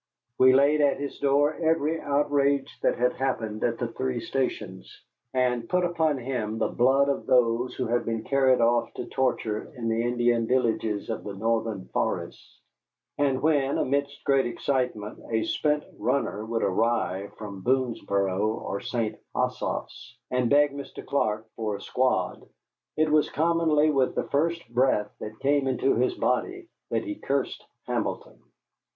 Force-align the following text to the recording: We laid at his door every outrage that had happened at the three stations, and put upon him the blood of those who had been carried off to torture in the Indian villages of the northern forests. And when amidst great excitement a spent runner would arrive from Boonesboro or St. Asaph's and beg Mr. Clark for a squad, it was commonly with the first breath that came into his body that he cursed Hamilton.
We 0.39 0.51
laid 0.51 0.81
at 0.81 0.99
his 0.99 1.19
door 1.19 1.53
every 1.53 2.01
outrage 2.01 2.79
that 2.81 2.97
had 2.97 3.13
happened 3.13 3.63
at 3.63 3.77
the 3.77 3.89
three 3.89 4.19
stations, 4.19 4.91
and 5.31 5.69
put 5.69 5.85
upon 5.85 6.17
him 6.17 6.57
the 6.57 6.69
blood 6.69 7.07
of 7.07 7.27
those 7.27 7.75
who 7.75 7.85
had 7.85 8.03
been 8.03 8.23
carried 8.23 8.61
off 8.61 8.91
to 8.95 9.05
torture 9.05 9.71
in 9.77 9.89
the 9.89 10.01
Indian 10.01 10.47
villages 10.47 11.07
of 11.11 11.23
the 11.23 11.35
northern 11.35 11.85
forests. 11.93 12.59
And 13.19 13.43
when 13.43 13.77
amidst 13.77 14.23
great 14.23 14.47
excitement 14.47 15.19
a 15.29 15.43
spent 15.43 15.83
runner 15.99 16.45
would 16.47 16.63
arrive 16.63 17.35
from 17.35 17.61
Boonesboro 17.61 18.39
or 18.59 18.79
St. 18.79 19.19
Asaph's 19.35 20.17
and 20.31 20.49
beg 20.49 20.71
Mr. 20.73 21.05
Clark 21.05 21.45
for 21.55 21.75
a 21.75 21.81
squad, 21.81 22.43
it 22.97 23.11
was 23.11 23.29
commonly 23.29 23.91
with 23.91 24.15
the 24.15 24.23
first 24.29 24.67
breath 24.73 25.13
that 25.19 25.39
came 25.41 25.67
into 25.67 25.93
his 25.93 26.15
body 26.15 26.69
that 26.89 27.03
he 27.03 27.13
cursed 27.13 27.63
Hamilton. 27.85 28.39